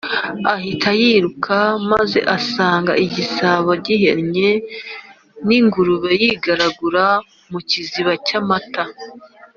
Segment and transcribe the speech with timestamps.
[0.53, 1.55] ahita yiruka,
[1.91, 4.49] maze asanga igisabo gihennye
[5.47, 7.05] n'ingurube yigaragura
[7.51, 8.83] mu kiziba cy'amata.